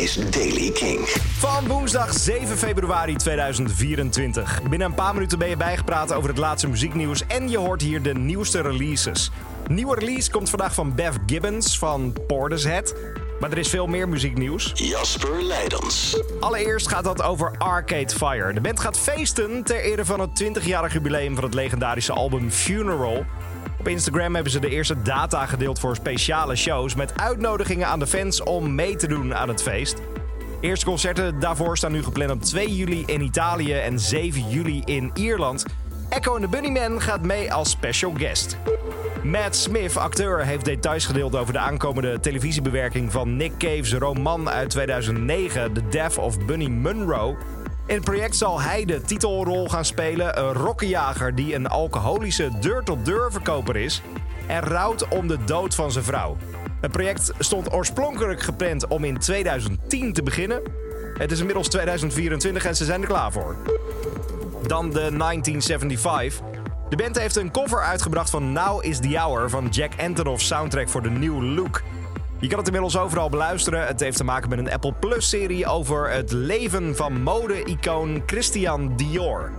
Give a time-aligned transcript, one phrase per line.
[0.00, 1.08] is Daily King.
[1.38, 4.62] Van woensdag 7 februari 2024.
[4.62, 8.02] Binnen een paar minuten ben je bijgepraat over het laatste muzieknieuws en je hoort hier
[8.02, 9.30] de nieuwste releases.
[9.66, 12.94] Nieuwe release komt vandaag van Bev Gibbons van Portishead.
[13.40, 14.72] Maar er is veel meer muzieknieuws.
[14.74, 16.22] Jasper Leidens.
[16.40, 18.52] Allereerst gaat dat over Arcade Fire.
[18.52, 23.24] De band gaat feesten ter ere van het 20-jarig jubileum van het legendarische album Funeral.
[23.80, 28.06] Op Instagram hebben ze de eerste data gedeeld voor speciale shows met uitnodigingen aan de
[28.06, 29.98] fans om mee te doen aan het feest.
[30.60, 35.10] Eerste concerten daarvoor staan nu gepland op 2 juli in Italië en 7 juli in
[35.14, 35.64] Ierland.
[36.08, 38.56] Echo and the Bunnymen gaat mee als special guest.
[39.22, 44.70] Matt Smith, acteur, heeft details gedeeld over de aankomende televisiebewerking van Nick Cave's roman uit
[44.70, 47.36] 2009, The Death of Bunny Munro.
[47.90, 53.32] In het project zal hij de titelrol gaan spelen, een rokkenjager die een alcoholische deur-tot-deur
[53.32, 54.02] verkoper is
[54.46, 56.36] en rouwt om de dood van zijn vrouw.
[56.80, 60.62] Het project stond oorspronkelijk gepland om in 2010 te beginnen.
[61.18, 63.56] Het is inmiddels 2024 en ze zijn er klaar voor.
[64.66, 66.46] Dan de 1975.
[66.88, 70.88] De band heeft een cover uitgebracht van Now is the Hour van Jack Antonoff's soundtrack
[70.88, 71.82] voor de New Look.
[72.40, 73.86] Je kan het inmiddels overal beluisteren.
[73.86, 79.50] Het heeft te maken met een Apple Plus-serie over het leven van mode-icoon Christian Dior.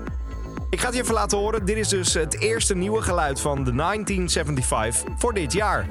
[0.70, 1.66] Ik ga het je even laten horen.
[1.66, 5.88] Dit is dus het eerste nieuwe geluid van de 1975 voor dit jaar.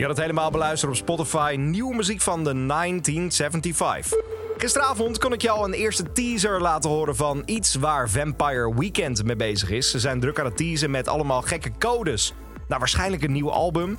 [0.00, 1.56] Je had het helemaal beluisteren op Spotify.
[1.58, 4.18] Nieuwe muziek van de 1975.
[4.56, 9.36] Gisteravond kon ik al een eerste teaser laten horen van iets waar Vampire Weekend mee
[9.36, 9.90] bezig is.
[9.90, 12.34] Ze zijn druk aan het teasen met allemaal gekke codes.
[12.68, 13.98] Nou, waarschijnlijk een nieuw album.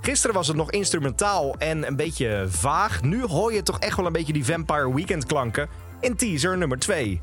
[0.00, 3.02] Gisteren was het nog instrumentaal en een beetje vaag.
[3.02, 5.68] Nu hoor je toch echt wel een beetje die Vampire Weekend klanken
[6.00, 7.20] in teaser nummer 2.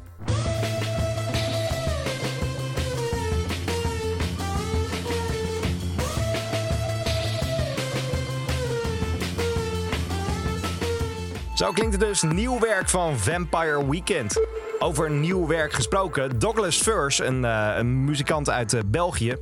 [11.66, 14.40] Zo klinkt het dus nieuw werk van Vampire Weekend.
[14.80, 19.36] Over nieuw werk gesproken, Douglas Furs, een, eh, muzikant uit eh, België,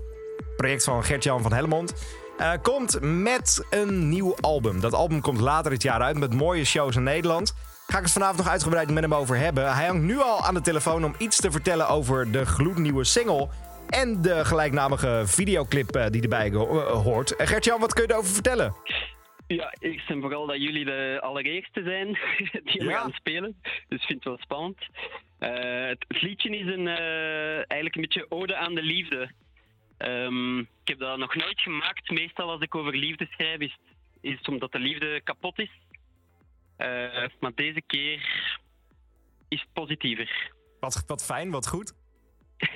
[0.55, 1.93] project van Gert-Jan van Helmond,
[2.37, 4.79] eh, komt met een nieuw album.
[4.79, 7.53] Dat album komt later dit jaar uit met mooie shows in Nederland.
[7.87, 9.73] Ga ik het vanavond nog uitgebreid met hem over hebben.
[9.73, 13.47] Hij hangt nu al aan de telefoon om iets te vertellen over de gloednieuwe single
[13.89, 16.51] en de gelijkname videoclip die erbij
[17.03, 17.33] hoort.
[17.37, 18.75] Gert-Jan, wat kun je erover vertellen?
[19.47, 22.07] Ja, eerst en vooral dat jullie de allereerste zijn
[22.71, 22.99] die we Ja.
[22.99, 23.61] gaan spelen.
[23.61, 24.77] Dus ik vind het wel spannend.
[25.39, 29.31] Eh, het, het liedje is een, eh, eigenlijk een beetje ode aan de liefde.
[29.97, 32.09] Ehm, ik heb dat nog nooit gemaakt.
[32.09, 33.77] Meestal als ik over liefde schrijf, is,
[34.21, 35.71] is het omdat de liefde kapot is.
[36.77, 38.49] Eh, maar deze keer
[39.49, 40.51] is het positiever.
[40.79, 41.93] Wat, wat fijn, wat goed.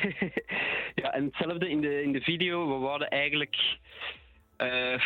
[1.02, 2.68] ja, en hetzelfde in de, in de video.
[2.68, 3.78] We wouden eigenlijk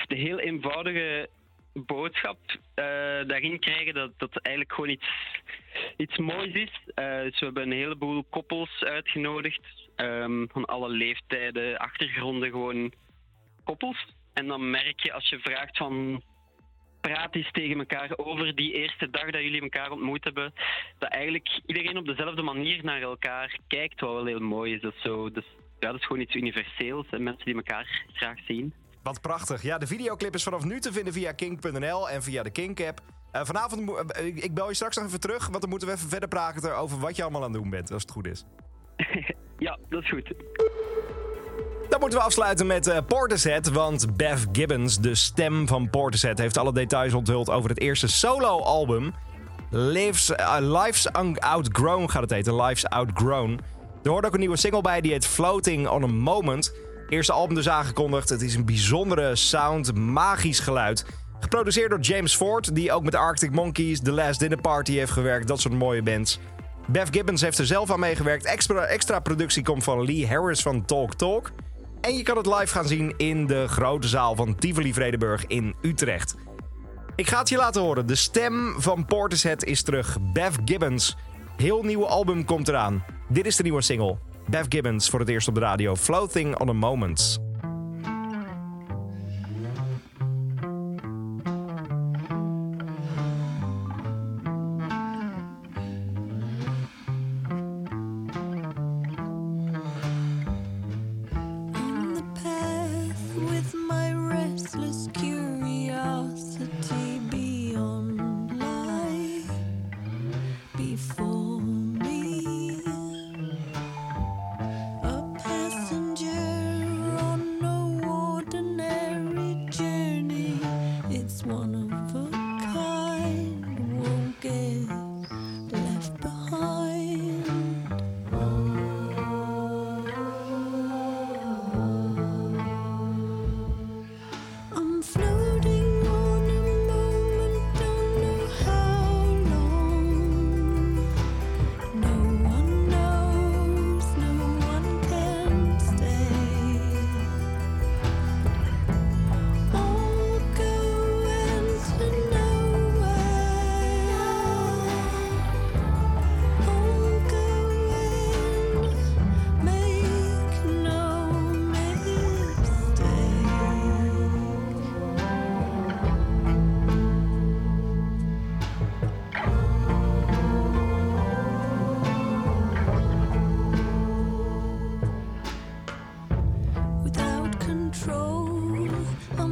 [0.07, 1.29] de heel eenvoudige
[1.73, 2.37] boodschap
[2.73, 2.85] eh,
[3.27, 5.07] daarin krijgen dat dat eigenlijk gewoon iets,
[5.97, 6.71] iets moois is.
[6.93, 9.79] Eh, dus we hebben een heleboel koppels uitgenodigd.
[9.95, 12.93] ehm, van alle leeftijden, achtergronden, gewoon
[13.63, 14.05] koppels.
[14.33, 16.23] En dan merk je als je vraagt van
[17.01, 20.53] praat eens tegen elkaar over die eerste dag dat jullie elkaar ontmoet hebben,
[20.99, 24.81] dat eigenlijk iedereen op dezelfde manier naar elkaar kijkt, wat wel heel mooi is.
[24.81, 25.45] Dat zo, dus,
[25.79, 28.73] ja, dat is gewoon iets universeels en mensen die elkaar graag zien.
[29.03, 29.61] Wat prachtig.
[29.61, 33.01] Ja, de videoclip is vanaf nu te vinden via kink.nl en via de Kink-app.
[33.31, 35.93] Eh, vanavond, eh, ik ik bel je straks nog even terug, want dan moeten we
[35.93, 38.45] even verder praten over wat je allemaal aan het doen bent, als het goed is.
[39.57, 40.33] Ja, dat is goed.
[41.89, 46.73] Dan moeten we afsluiten met Portishead, want Bev Gibbons, de stem van Portishead, heeft alle
[46.73, 49.13] details onthuld over het eerste solo-album.
[49.69, 50.29] Lives,
[51.19, 53.59] Un- Outgrown gaat het heten, Life's Outgrown.
[54.03, 56.73] Er hoort ook een nieuwe single bij, die heet Floating on a Moment.
[57.11, 58.29] Eerste album dus aangekondigd.
[58.29, 61.05] Het is een bijzondere sound, magisch geluid.
[61.39, 65.47] Geproduceerd door James Ford, die ook met Arctic Monkeys, The Last Dinner Party heeft gewerkt.
[65.47, 66.39] Dat soort mooie bands.
[66.87, 68.45] Bev Gibbons heeft er zelf aan meegewerkt.
[68.45, 71.51] Extra, productie komt van Lee Harris van Talk Talk.
[72.01, 75.75] En je kan het live gaan zien in de grote zaal van Tivoli Vredenburg in
[75.81, 76.35] Utrecht.
[77.15, 78.05] Ik ga het je laten horen.
[78.07, 80.17] De stem van Portishead is terug.
[80.33, 81.17] Bev Gibbons.
[81.57, 83.03] Heel nieuwe album komt eraan.
[83.29, 84.17] Dit is de nieuwe single.
[84.51, 85.95] Bev Gibbons voor het eerst op de radio.
[85.95, 87.50] Floating on a Moment.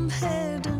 [0.10, 0.79] head.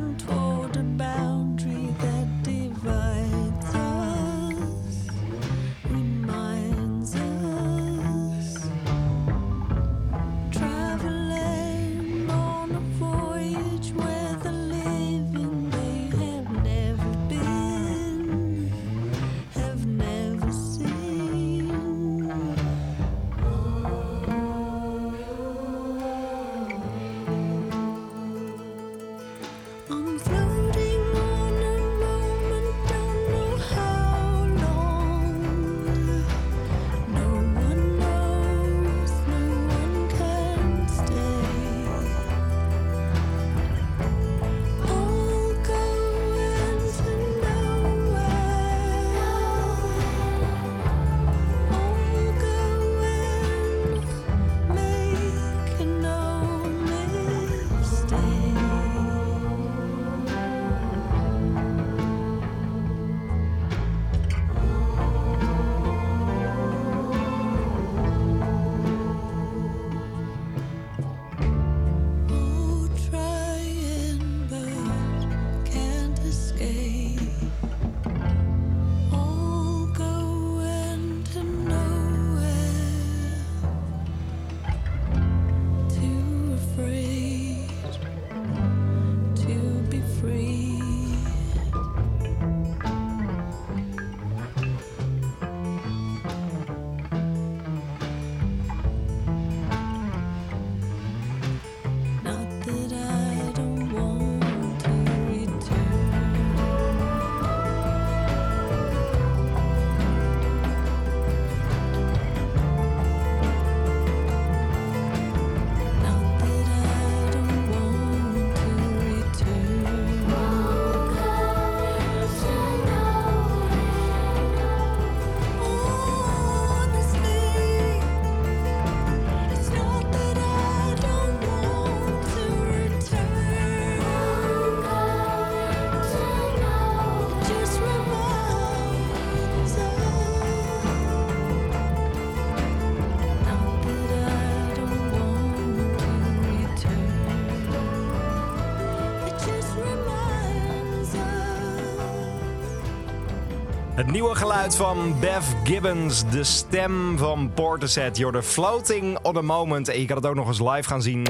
[154.12, 158.18] Nieuwe geluid van Bev Gibbons, de stem van Portishead.
[158.18, 159.88] You're the floating on a moment.
[159.88, 161.28] En je kan het ook nog eens live gaan zien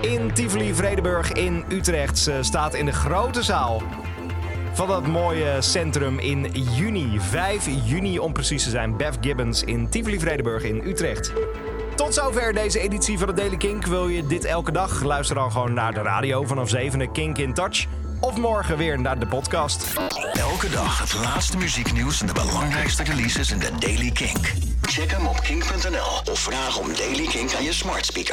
[0.00, 2.18] in Tivoli Vredenburg in Utrecht.
[2.18, 3.82] Ze staat in de grote zaal
[4.72, 7.20] van dat mooie centrum in juni.
[7.20, 8.96] 5 juni om precies te zijn.
[8.96, 11.32] Bev Gibbons in Tivoli Vredenburg in Utrecht.
[11.94, 13.86] Tot zover deze editie van de Daily Kink.
[13.86, 15.02] Wil je dit elke dag?
[15.02, 17.86] Luister dan gewoon naar de radio vanaf 7 Kink in Touch.
[18.20, 19.86] Of morgen weer naar de podcast.
[20.32, 24.52] Elke dag het laatste muzieknieuws en de belangrijkste releases in de Daily Kink.
[24.82, 28.26] Check hem op kink.nl of vraag om Daily Kink aan je smart speaker.